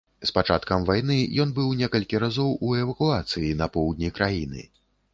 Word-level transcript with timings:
З 0.27 0.31
пачаткам 0.37 0.87
вайны 0.87 1.17
ён 1.43 1.53
быў 1.59 1.69
некалькі 1.83 2.23
разоў 2.25 2.57
у 2.65 2.75
эвакуацыі 2.83 3.55
на 3.63 3.73
поўдні 3.79 4.15
краіны. 4.21 4.71